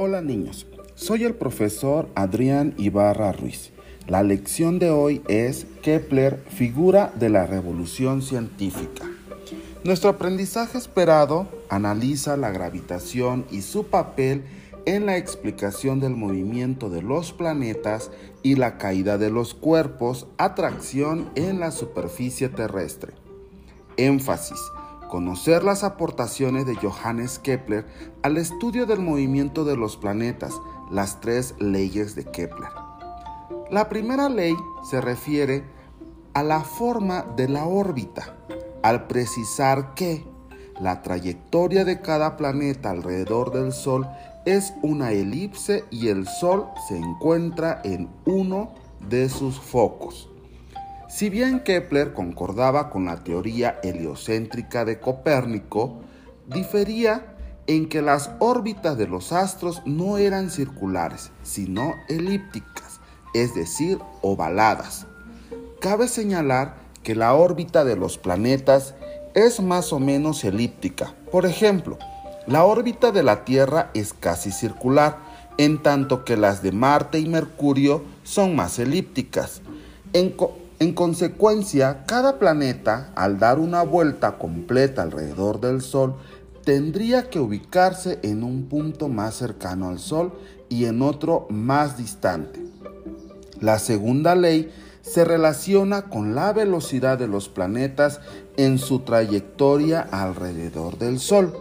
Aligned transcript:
Hola 0.00 0.22
niños, 0.22 0.64
soy 0.94 1.24
el 1.24 1.34
profesor 1.34 2.08
Adrián 2.14 2.72
Ibarra 2.78 3.32
Ruiz. 3.32 3.72
La 4.06 4.22
lección 4.22 4.78
de 4.78 4.90
hoy 4.90 5.22
es 5.26 5.66
Kepler, 5.82 6.36
figura 6.50 7.12
de 7.16 7.28
la 7.28 7.48
revolución 7.48 8.22
científica. 8.22 9.10
Nuestro 9.82 10.10
aprendizaje 10.10 10.78
esperado 10.78 11.48
analiza 11.68 12.36
la 12.36 12.52
gravitación 12.52 13.44
y 13.50 13.62
su 13.62 13.86
papel 13.88 14.44
en 14.86 15.04
la 15.04 15.16
explicación 15.16 15.98
del 15.98 16.14
movimiento 16.14 16.90
de 16.90 17.02
los 17.02 17.32
planetas 17.32 18.12
y 18.44 18.54
la 18.54 18.78
caída 18.78 19.18
de 19.18 19.30
los 19.30 19.52
cuerpos, 19.52 20.28
atracción 20.38 21.28
en 21.34 21.58
la 21.58 21.72
superficie 21.72 22.48
terrestre. 22.48 23.14
Énfasis 23.96 24.60
conocer 25.08 25.64
las 25.64 25.84
aportaciones 25.84 26.66
de 26.66 26.76
Johannes 26.76 27.38
Kepler 27.38 27.86
al 28.22 28.36
estudio 28.36 28.86
del 28.86 29.00
movimiento 29.00 29.64
de 29.64 29.76
los 29.76 29.96
planetas, 29.96 30.54
las 30.90 31.20
tres 31.20 31.54
leyes 31.58 32.14
de 32.14 32.24
Kepler. 32.24 32.70
La 33.70 33.88
primera 33.88 34.28
ley 34.28 34.54
se 34.88 35.00
refiere 35.00 35.64
a 36.34 36.42
la 36.42 36.60
forma 36.60 37.22
de 37.36 37.48
la 37.48 37.66
órbita, 37.66 38.36
al 38.82 39.06
precisar 39.06 39.94
que 39.94 40.24
la 40.80 41.02
trayectoria 41.02 41.84
de 41.84 42.00
cada 42.00 42.36
planeta 42.36 42.90
alrededor 42.90 43.52
del 43.52 43.72
Sol 43.72 44.06
es 44.44 44.72
una 44.82 45.12
elipse 45.12 45.84
y 45.90 46.08
el 46.08 46.26
Sol 46.26 46.66
se 46.86 46.96
encuentra 46.96 47.80
en 47.84 48.08
uno 48.24 48.70
de 49.08 49.28
sus 49.28 49.58
focos. 49.58 50.28
Si 51.08 51.30
bien 51.30 51.60
Kepler 51.60 52.12
concordaba 52.12 52.90
con 52.90 53.06
la 53.06 53.24
teoría 53.24 53.80
heliocéntrica 53.82 54.84
de 54.84 55.00
Copérnico, 55.00 56.02
difería 56.46 57.34
en 57.66 57.88
que 57.88 58.02
las 58.02 58.30
órbitas 58.40 58.98
de 58.98 59.08
los 59.08 59.32
astros 59.32 59.82
no 59.86 60.18
eran 60.18 60.50
circulares, 60.50 61.30
sino 61.42 61.94
elípticas, 62.08 63.00
es 63.32 63.54
decir, 63.54 63.98
ovaladas. 64.20 65.06
Cabe 65.80 66.08
señalar 66.08 66.76
que 67.02 67.14
la 67.14 67.34
órbita 67.34 67.84
de 67.84 67.96
los 67.96 68.18
planetas 68.18 68.94
es 69.34 69.60
más 69.60 69.94
o 69.94 70.00
menos 70.00 70.44
elíptica. 70.44 71.14
Por 71.32 71.46
ejemplo, 71.46 71.98
la 72.46 72.64
órbita 72.64 73.12
de 73.12 73.22
la 73.22 73.46
Tierra 73.46 73.90
es 73.94 74.12
casi 74.12 74.50
circular, 74.50 75.18
en 75.56 75.82
tanto 75.82 76.24
que 76.24 76.36
las 76.36 76.62
de 76.62 76.72
Marte 76.72 77.18
y 77.18 77.28
Mercurio 77.28 78.02
son 78.24 78.54
más 78.54 78.78
elípticas. 78.78 79.62
En 80.80 80.92
consecuencia, 80.92 82.04
cada 82.06 82.38
planeta, 82.38 83.10
al 83.16 83.40
dar 83.40 83.58
una 83.58 83.82
vuelta 83.82 84.38
completa 84.38 85.02
alrededor 85.02 85.60
del 85.60 85.82
Sol, 85.82 86.14
tendría 86.64 87.30
que 87.30 87.40
ubicarse 87.40 88.20
en 88.22 88.44
un 88.44 88.66
punto 88.68 89.08
más 89.08 89.34
cercano 89.34 89.88
al 89.88 89.98
Sol 89.98 90.38
y 90.68 90.84
en 90.84 91.02
otro 91.02 91.48
más 91.50 91.96
distante. 91.96 92.62
La 93.60 93.80
segunda 93.80 94.36
ley 94.36 94.70
se 95.02 95.24
relaciona 95.24 96.02
con 96.02 96.36
la 96.36 96.52
velocidad 96.52 97.18
de 97.18 97.26
los 97.26 97.48
planetas 97.48 98.20
en 98.56 98.78
su 98.78 99.00
trayectoria 99.00 100.06
alrededor 100.12 100.96
del 100.98 101.18
Sol. 101.18 101.56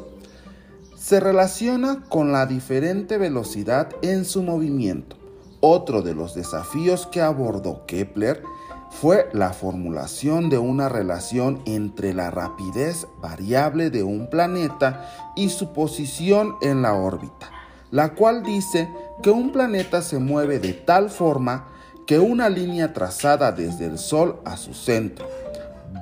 Se 0.96 1.20
relaciona 1.20 2.04
con 2.08 2.32
la 2.32 2.46
diferente 2.46 3.18
velocidad 3.18 3.90
en 4.04 4.26
su 4.26 4.44
movimiento. 4.44 5.16
Otro 5.60 6.04
de 6.04 6.14
los 6.14 6.36
desafíos 6.36 7.08
que 7.08 7.22
abordó 7.22 7.86
Kepler 7.88 8.44
fue 8.90 9.30
la 9.34 9.54
formulación 9.54 10.50
de 10.50 10.58
una 10.58 10.90
relación 10.90 11.62
entre 11.66 12.14
la 12.14 12.32
rapidez 12.32 13.08
variable 13.22 13.90
de 13.90 14.04
un 14.04 14.30
planeta 14.30 15.34
y 15.36 15.50
su 15.50 15.74
posición 15.74 16.56
en 16.62 16.82
la 16.82 16.94
órbita, 16.94 17.52
la 17.92 18.16
cual 18.16 18.44
dice 18.44 18.90
que 19.22 19.30
un 19.30 19.52
planeta 19.52 20.02
se 20.02 20.20
mueve 20.20 20.60
de 20.60 20.74
tal 20.74 21.10
forma 21.10 21.68
que 22.06 22.20
una 22.20 22.50
línea 22.50 22.94
trazada 22.94 23.52
desde 23.52 23.86
el 23.86 23.98
Sol 23.98 24.40
a 24.46 24.58
su 24.58 24.74
centro 24.74 25.28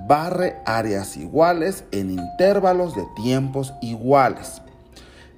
barre 0.07 0.57
áreas 0.65 1.17
iguales 1.17 1.83
en 1.91 2.11
intervalos 2.11 2.95
de 2.95 3.05
tiempos 3.15 3.73
iguales. 3.81 4.61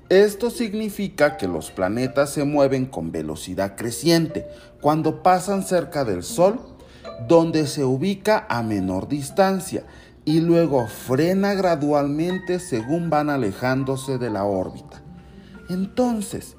Esto 0.09 0.49
significa 0.49 1.37
que 1.37 1.47
los 1.47 1.71
planetas 1.71 2.31
se 2.31 2.43
mueven 2.43 2.85
con 2.85 3.11
velocidad 3.11 3.75
creciente 3.75 4.47
cuando 4.81 5.21
pasan 5.21 5.63
cerca 5.63 6.05
del 6.05 6.23
Sol 6.23 6.76
donde 7.27 7.67
se 7.67 7.83
ubica 7.83 8.45
a 8.49 8.63
menor 8.63 9.07
distancia 9.07 9.83
y 10.25 10.41
luego 10.41 10.87
frena 10.87 11.53
gradualmente 11.53 12.59
según 12.59 13.09
van 13.09 13.29
alejándose 13.29 14.17
de 14.17 14.29
la 14.29 14.43
órbita. 14.43 15.01
Entonces, 15.69 16.57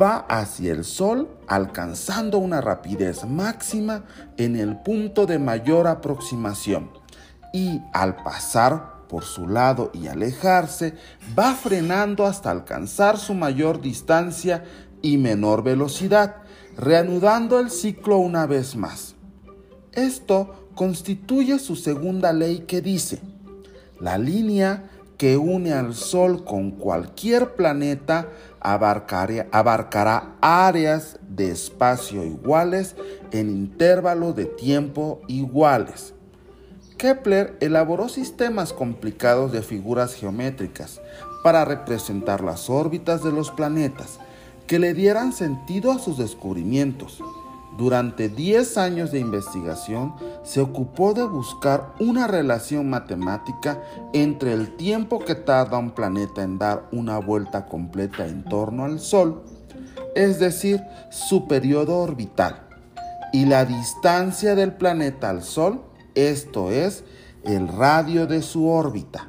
va 0.00 0.18
hacia 0.28 0.72
el 0.72 0.84
Sol 0.84 1.28
alcanzando 1.46 2.38
una 2.38 2.60
rapidez 2.60 3.24
máxima 3.24 4.04
en 4.36 4.56
el 4.56 4.76
punto 4.78 5.26
de 5.26 5.38
mayor 5.38 5.86
aproximación 5.86 6.90
y 7.52 7.80
al 7.92 8.16
pasar 8.16 9.00
por 9.08 9.24
su 9.24 9.48
lado 9.48 9.90
y 9.92 10.06
alejarse, 10.06 10.94
va 11.36 11.54
frenando 11.54 12.26
hasta 12.26 12.50
alcanzar 12.50 13.18
su 13.18 13.34
mayor 13.34 13.80
distancia 13.80 14.64
y 15.02 15.18
menor 15.18 15.64
velocidad, 15.64 16.36
reanudando 16.76 17.58
el 17.58 17.70
ciclo 17.70 18.18
una 18.18 18.46
vez 18.46 18.76
más. 18.76 19.16
Esto 19.92 20.68
constituye 20.74 21.58
su 21.58 21.76
segunda 21.76 22.32
ley 22.32 22.60
que 22.60 22.80
dice, 22.80 23.20
la 23.98 24.18
línea 24.18 24.88
que 25.18 25.36
une 25.36 25.72
al 25.72 25.94
Sol 25.94 26.44
con 26.44 26.70
cualquier 26.70 27.54
planeta 27.54 28.28
abarcará 28.60 30.36
áreas 30.40 31.18
de 31.28 31.50
espacio 31.50 32.24
iguales 32.24 32.96
en 33.32 33.50
intervalos 33.50 34.34
de 34.36 34.46
tiempo 34.46 35.20
iguales. 35.28 36.14
Kepler 36.96 37.56
elaboró 37.60 38.08
sistemas 38.08 38.72
complicados 38.72 39.52
de 39.52 39.62
figuras 39.62 40.14
geométricas 40.14 41.00
para 41.42 41.64
representar 41.64 42.42
las 42.42 42.70
órbitas 42.70 43.24
de 43.24 43.32
los 43.32 43.50
planetas 43.50 44.18
que 44.66 44.78
le 44.78 44.94
dieran 44.94 45.32
sentido 45.32 45.90
a 45.90 45.98
sus 45.98 46.16
descubrimientos. 46.16 47.22
Durante 47.80 48.28
10 48.28 48.76
años 48.76 49.10
de 49.10 49.20
investigación 49.20 50.12
se 50.42 50.60
ocupó 50.60 51.14
de 51.14 51.24
buscar 51.24 51.94
una 51.98 52.26
relación 52.26 52.90
matemática 52.90 53.80
entre 54.12 54.52
el 54.52 54.76
tiempo 54.76 55.20
que 55.20 55.34
tarda 55.34 55.78
un 55.78 55.92
planeta 55.92 56.42
en 56.42 56.58
dar 56.58 56.86
una 56.92 57.16
vuelta 57.16 57.64
completa 57.64 58.26
en 58.26 58.44
torno 58.44 58.84
al 58.84 59.00
Sol, 59.00 59.44
es 60.14 60.38
decir, 60.38 60.82
su 61.08 61.48
periodo 61.48 61.96
orbital, 61.96 62.68
y 63.32 63.46
la 63.46 63.64
distancia 63.64 64.54
del 64.54 64.74
planeta 64.74 65.30
al 65.30 65.42
Sol, 65.42 65.80
esto 66.14 66.70
es, 66.70 67.02
el 67.44 67.66
radio 67.66 68.26
de 68.26 68.42
su 68.42 68.68
órbita, 68.68 69.28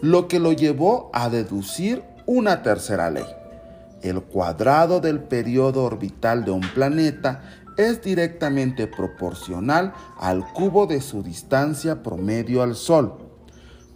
lo 0.00 0.28
que 0.28 0.38
lo 0.38 0.52
llevó 0.52 1.10
a 1.12 1.28
deducir 1.28 2.02
una 2.24 2.62
tercera 2.62 3.10
ley. 3.10 3.26
El 4.00 4.22
cuadrado 4.22 5.00
del 5.00 5.20
periodo 5.20 5.82
orbital 5.82 6.44
de 6.44 6.52
un 6.52 6.60
planeta 6.60 7.42
es 7.76 8.02
directamente 8.02 8.86
proporcional 8.86 9.92
al 10.18 10.44
cubo 10.52 10.86
de 10.86 11.00
su 11.00 11.22
distancia 11.22 12.02
promedio 12.02 12.62
al 12.62 12.74
Sol. 12.74 13.14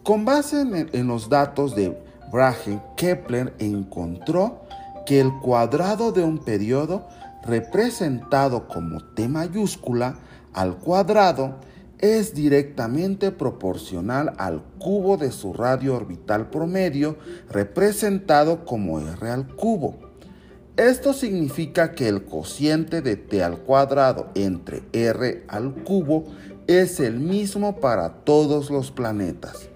Con 0.03 0.25
base 0.25 0.63
en, 0.93 1.07
los 1.07 1.29
datos 1.29 1.75
de 1.75 1.97
Brahe, 2.33 2.81
Kepler 2.97 3.55
encontró 3.59 4.63
que 5.07 5.21
el 5.21 5.33
cuadrado 5.41 6.13
de 6.13 6.23
un 6.23 6.39
periodo 6.39 7.07
representado 7.45 8.69
como 8.69 9.01
T 9.15 9.29
mayúscula 9.29 10.17
al 10.53 10.79
cuadrado 10.79 11.57
es 11.99 12.35
directamente 12.35 13.31
proporcional 13.31 14.33
al 14.39 14.63
cubo 14.79 15.19
de 15.19 15.31
su 15.33 15.53
radio 15.53 15.97
orbital 15.97 16.49
promedio 16.49 17.19
representado 17.51 18.65
como 18.65 19.01
R 19.01 19.31
al 19.31 19.47
cubo. 19.55 20.10
Esto 20.77 21.13
significa 21.13 21.93
que 21.93 22.09
el 22.09 22.25
cociente 22.25 23.03
de 23.03 23.17
t 23.17 23.43
al 23.43 23.59
cuadrado 23.59 24.31
entre 24.35 24.83
r 24.93 25.45
al 25.49 25.75
cubo 25.75 26.27
es 26.67 27.01
el 27.01 27.19
mismo 27.19 27.81
para 27.81 28.25
todos 28.25 28.71
los 28.71 28.91
planetas. 28.91 29.69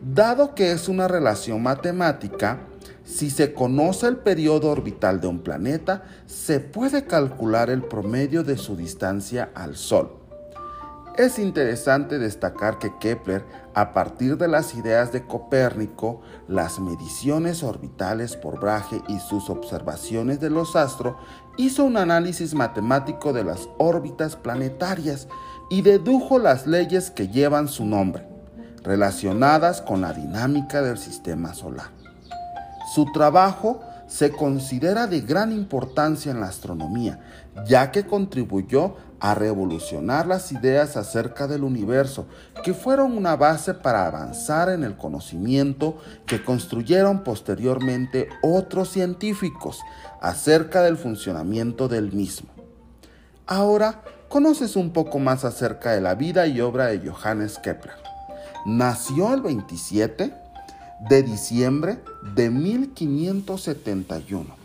Dado 0.00 0.54
que 0.54 0.72
es 0.72 0.88
una 0.88 1.08
relación 1.08 1.62
matemática, 1.62 2.60
si 3.04 3.30
se 3.30 3.52
conoce 3.52 4.06
el 4.06 4.18
periodo 4.18 4.70
orbital 4.70 5.20
de 5.20 5.26
un 5.26 5.40
planeta, 5.40 6.04
se 6.26 6.60
puede 6.60 7.04
calcular 7.04 7.70
el 7.70 7.82
promedio 7.82 8.42
de 8.42 8.56
su 8.56 8.76
distancia 8.76 9.50
al 9.54 9.76
Sol. 9.76 10.19
Es 11.16 11.38
interesante 11.38 12.18
destacar 12.18 12.78
que 12.78 12.96
Kepler, 12.98 13.44
a 13.74 13.92
partir 13.92 14.38
de 14.38 14.48
las 14.48 14.74
ideas 14.74 15.12
de 15.12 15.26
Copérnico, 15.26 16.22
las 16.48 16.78
mediciones 16.78 17.62
orbitales 17.62 18.36
por 18.36 18.60
Brahe 18.60 19.02
y 19.08 19.18
sus 19.18 19.50
observaciones 19.50 20.40
de 20.40 20.50
los 20.50 20.76
astros, 20.76 21.16
hizo 21.56 21.84
un 21.84 21.96
análisis 21.96 22.54
matemático 22.54 23.32
de 23.32 23.44
las 23.44 23.68
órbitas 23.78 24.36
planetarias 24.36 25.28
y 25.68 25.82
dedujo 25.82 26.38
las 26.38 26.66
leyes 26.66 27.10
que 27.10 27.28
llevan 27.28 27.68
su 27.68 27.84
nombre, 27.84 28.26
relacionadas 28.82 29.82
con 29.82 30.00
la 30.00 30.12
dinámica 30.12 30.80
del 30.80 30.96
sistema 30.96 31.54
solar. 31.54 31.90
Su 32.94 33.06
trabajo 33.12 33.80
se 34.06 34.32
considera 34.32 35.06
de 35.06 35.20
gran 35.20 35.52
importancia 35.52 36.32
en 36.32 36.40
la 36.40 36.48
astronomía, 36.48 37.20
ya 37.66 37.92
que 37.92 38.06
contribuyó 38.06 38.96
a 39.20 39.34
revolucionar 39.34 40.26
las 40.26 40.50
ideas 40.50 40.96
acerca 40.96 41.46
del 41.46 41.62
universo, 41.62 42.26
que 42.64 42.74
fueron 42.74 43.16
una 43.16 43.36
base 43.36 43.74
para 43.74 44.06
avanzar 44.06 44.70
en 44.70 44.82
el 44.82 44.96
conocimiento 44.96 45.98
que 46.26 46.42
construyeron 46.42 47.22
posteriormente 47.22 48.28
otros 48.42 48.88
científicos 48.88 49.80
acerca 50.20 50.82
del 50.82 50.96
funcionamiento 50.96 51.88
del 51.88 52.12
mismo. 52.12 52.48
Ahora 53.46 54.02
conoces 54.28 54.76
un 54.76 54.92
poco 54.92 55.18
más 55.18 55.44
acerca 55.44 55.92
de 55.92 56.00
la 56.00 56.14
vida 56.14 56.46
y 56.46 56.60
obra 56.60 56.86
de 56.86 57.06
Johannes 57.06 57.58
Kepler. 57.58 57.96
Nació 58.64 59.34
el 59.34 59.42
27 59.42 60.32
de 61.08 61.22
diciembre 61.22 61.98
de 62.34 62.50
1571 62.50 64.59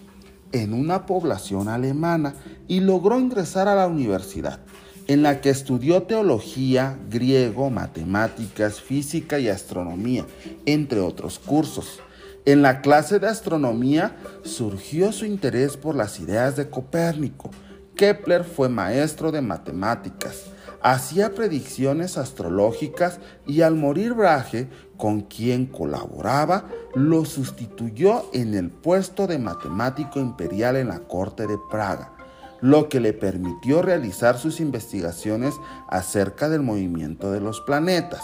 en 0.64 0.74
una 0.74 1.06
población 1.06 1.68
alemana 1.68 2.34
y 2.68 2.80
logró 2.80 3.20
ingresar 3.20 3.68
a 3.68 3.76
la 3.76 3.88
universidad, 3.88 4.60
en 5.08 5.22
la 5.22 5.42
que 5.42 5.50
estudió 5.50 6.04
teología, 6.04 6.98
griego, 7.10 7.70
matemáticas, 7.70 8.80
física 8.80 9.38
y 9.38 9.50
astronomía, 9.50 10.26
entre 10.66 11.02
otros 11.02 11.40
cursos. 11.40 12.00
En 12.46 12.62
la 12.62 12.82
clase 12.82 13.20
de 13.20 13.28
astronomía 13.28 14.16
surgió 14.44 15.12
su 15.12 15.26
interés 15.26 15.76
por 15.76 15.96
las 15.96 16.20
ideas 16.20 16.56
de 16.56 16.70
Copérnico, 16.70 17.52
Kepler 17.96 18.44
fue 18.44 18.70
maestro 18.70 19.32
de 19.32 19.42
matemáticas, 19.42 20.44
hacía 20.86 21.34
predicciones 21.34 22.16
astrológicas 22.16 23.20
y 23.48 23.64
al 23.64 23.74
morir 23.74 24.14
Brahe, 24.14 24.70
con 24.98 25.22
quien 25.22 25.66
colaboraba, 25.66 26.66
lo 26.94 27.26
sustituyó 27.26 28.30
en 28.34 28.54
el 28.54 28.70
puesto 28.70 29.26
de 29.26 29.40
matemático 29.40 30.20
imperial 30.20 30.76
en 30.76 30.90
la 30.90 31.00
corte 31.00 31.48
de 31.48 31.58
Praga, 31.72 32.14
lo 32.62 32.88
que 32.88 33.00
le 33.00 33.14
permitió 33.14 33.82
realizar 33.82 34.38
sus 34.38 34.60
investigaciones 34.60 35.56
acerca 35.90 36.50
del 36.50 36.62
movimiento 36.62 37.32
de 37.32 37.40
los 37.40 37.62
planetas. 37.62 38.22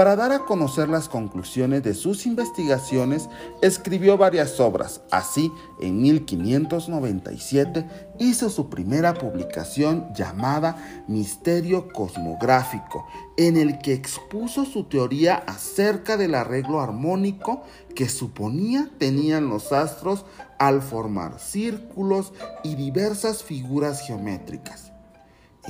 Para 0.00 0.16
dar 0.16 0.32
a 0.32 0.46
conocer 0.46 0.88
las 0.88 1.10
conclusiones 1.10 1.82
de 1.82 1.92
sus 1.92 2.24
investigaciones, 2.24 3.28
escribió 3.60 4.16
varias 4.16 4.58
obras. 4.58 5.02
Así, 5.10 5.52
en 5.78 6.00
1597 6.00 7.86
hizo 8.18 8.48
su 8.48 8.70
primera 8.70 9.12
publicación 9.12 10.10
llamada 10.14 11.04
Misterio 11.06 11.88
Cosmográfico, 11.92 13.06
en 13.36 13.58
el 13.58 13.78
que 13.80 13.92
expuso 13.92 14.64
su 14.64 14.84
teoría 14.84 15.34
acerca 15.34 16.16
del 16.16 16.34
arreglo 16.34 16.80
armónico 16.80 17.64
que 17.94 18.08
suponía 18.08 18.88
tenían 18.96 19.50
los 19.50 19.70
astros 19.70 20.24
al 20.58 20.80
formar 20.80 21.38
círculos 21.38 22.32
y 22.64 22.74
diversas 22.74 23.42
figuras 23.42 24.00
geométricas. 24.06 24.90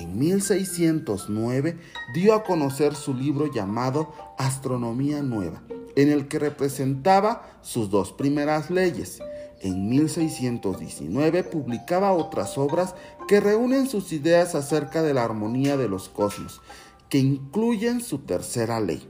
En 0.00 0.18
1609 0.18 1.76
dio 2.14 2.32
a 2.32 2.42
conocer 2.42 2.94
su 2.94 3.12
libro 3.12 3.52
llamado 3.52 4.14
Astronomía 4.38 5.22
Nueva, 5.22 5.62
en 5.94 6.10
el 6.10 6.26
que 6.26 6.38
representaba 6.38 7.58
sus 7.60 7.90
dos 7.90 8.10
primeras 8.10 8.70
leyes. 8.70 9.18
En 9.60 9.90
1619 9.90 11.44
publicaba 11.44 12.12
otras 12.12 12.56
obras 12.56 12.94
que 13.28 13.40
reúnen 13.40 13.88
sus 13.88 14.14
ideas 14.14 14.54
acerca 14.54 15.02
de 15.02 15.12
la 15.12 15.22
armonía 15.22 15.76
de 15.76 15.88
los 15.90 16.08
cosmos, 16.08 16.62
que 17.10 17.18
incluyen 17.18 18.00
su 18.00 18.20
tercera 18.20 18.80
ley. 18.80 19.06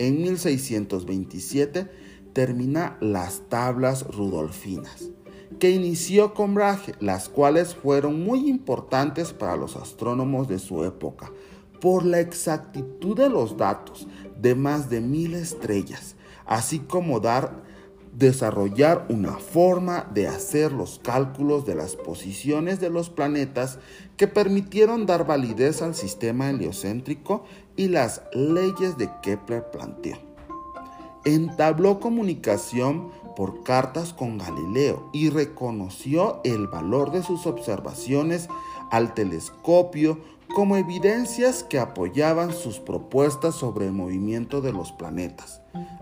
En 0.00 0.22
1627 0.22 1.88
termina 2.32 2.96
las 3.00 3.42
tablas 3.48 4.04
rudolfinas 4.08 5.10
que 5.58 5.70
inició 5.70 6.34
con 6.34 6.54
Brahe, 6.54 6.94
las 7.00 7.28
cuales 7.28 7.74
fueron 7.74 8.24
muy 8.24 8.48
importantes 8.48 9.32
para 9.32 9.56
los 9.56 9.76
astrónomos 9.76 10.48
de 10.48 10.58
su 10.58 10.84
época 10.84 11.30
por 11.80 12.04
la 12.04 12.20
exactitud 12.20 13.16
de 13.16 13.28
los 13.28 13.56
datos 13.56 14.06
de 14.40 14.54
más 14.54 14.90
de 14.90 15.00
mil 15.00 15.34
estrellas, 15.34 16.16
así 16.46 16.80
como 16.80 17.20
dar 17.20 17.64
desarrollar 18.16 19.06
una 19.10 19.32
forma 19.32 20.10
de 20.14 20.26
hacer 20.26 20.72
los 20.72 20.98
cálculos 21.02 21.66
de 21.66 21.74
las 21.74 21.96
posiciones 21.96 22.80
de 22.80 22.88
los 22.88 23.10
planetas 23.10 23.78
que 24.16 24.26
permitieron 24.26 25.04
dar 25.04 25.26
validez 25.26 25.82
al 25.82 25.94
sistema 25.94 26.48
heliocéntrico 26.48 27.44
y 27.76 27.88
las 27.88 28.22
leyes 28.32 28.96
de 28.96 29.10
Kepler 29.22 29.70
planteó. 29.70 30.16
Entabló 31.26 32.00
comunicación 32.00 33.10
por 33.36 33.62
cartas 33.62 34.12
con 34.12 34.38
Galileo 34.38 35.08
y 35.12 35.30
reconoció 35.30 36.40
el 36.42 36.66
valor 36.66 37.12
de 37.12 37.22
sus 37.22 37.46
observaciones 37.46 38.48
al 38.90 39.14
telescopio 39.14 40.18
como 40.54 40.76
evidencias 40.76 41.62
que 41.62 41.78
apoyaban 41.78 42.52
sus 42.52 42.80
propuestas 42.80 43.54
sobre 43.54 43.86
el 43.86 43.92
movimiento 43.92 44.60
de 44.60 44.72
los 44.72 44.90
planetas, 44.92 45.60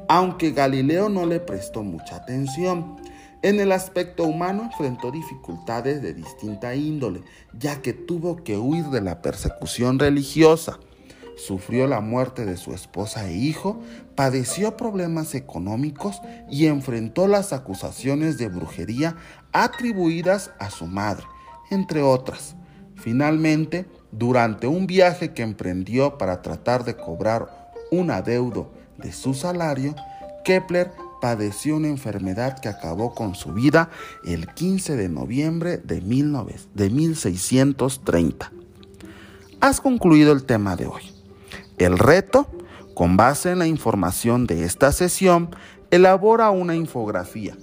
aunque 0.09 0.53
Galileo 0.53 1.09
no 1.09 1.27
le 1.27 1.41
prestó 1.41 1.83
mucha 1.83 2.17
atención. 2.17 2.97
En 3.43 3.61
el 3.61 3.73
aspecto 3.73 4.25
humano 4.25 4.63
enfrentó 4.63 5.11
dificultades 5.11 6.01
de 6.01 6.15
distinta 6.15 6.75
índole, 6.75 7.23
ya 7.59 7.83
que 7.83 7.93
tuvo 7.93 8.37
que 8.43 8.57
huir 8.57 8.87
de 8.87 9.03
la 9.03 9.21
persecución 9.21 9.99
religiosa 9.99 10.79
sufrió 11.37 11.87
la 11.87 12.01
muerte 12.01 12.45
de 12.45 12.57
su 12.57 12.73
esposa 12.73 13.29
e 13.29 13.35
hijo, 13.35 13.81
padeció 14.15 14.77
problemas 14.77 15.35
económicos 15.35 16.21
y 16.51 16.67
enfrentó 16.67 17.27
las 17.27 17.53
acusaciones 17.53 18.39
de 18.39 18.49
brujería 18.49 19.17
atribuidas 19.53 20.53
a 20.59 20.71
su 20.71 20.87
madre, 20.87 21.25
entre 21.71 22.03
otras. 22.03 22.57
Finalmente, 22.97 23.87
durante 24.13 24.67
un 24.67 24.87
viaje 24.87 25.33
que 25.33 25.43
emprendió 25.43 26.19
para 26.19 26.43
tratar 26.43 26.85
de 26.85 26.97
cobrar 26.97 27.73
un 27.91 28.11
adeudo 28.11 28.71
de 28.99 29.13
su 29.13 29.35
salario, 29.35 29.95
Kepler 30.45 30.93
padeció 31.21 31.77
una 31.77 31.89
enfermedad 31.89 32.59
que 32.59 32.69
acabó 32.69 33.15
con 33.15 33.35
su 33.35 33.55
vida 33.55 33.91
el 34.25 34.47
15 34.47 34.97
de 34.97 35.09
noviembre 35.09 35.79
de, 35.79 36.03
1630. 36.03 38.53
Has 39.61 39.81
concluido 39.81 40.33
el 40.33 40.45
tema 40.45 40.77
de 40.77 40.87
hoy. 40.87 41.14
El 41.79 41.99
reto, 41.99 42.47
con 42.95 43.17
base 43.17 43.51
en 43.51 43.59
la 43.59 43.67
información 43.67 44.47
de 44.47 44.65
esta 44.65 44.93
sesión, 44.93 45.55
elabora 45.91 46.51
una 46.51 46.77
infografía. 46.77 47.57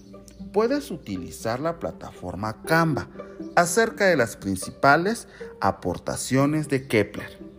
Puedes 0.51 0.91
utilizar 0.91 1.61
la 1.61 1.79
plataforma 1.79 2.61
Canva 2.63 3.07
acerca 3.55 4.07
de 4.07 4.17
las 4.17 4.35
principales 4.35 5.27
aportaciones 5.61 6.67
de 6.67 6.87
Kepler. 6.87 7.50